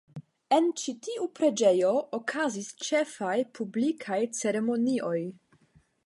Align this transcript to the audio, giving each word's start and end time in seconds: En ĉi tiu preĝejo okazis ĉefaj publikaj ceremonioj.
En 0.55 0.67
ĉi 0.83 0.93
tiu 1.07 1.25
preĝejo 1.39 1.91
okazis 2.19 2.69
ĉefaj 2.85 3.35
publikaj 3.59 4.17
ceremonioj. 4.39 5.19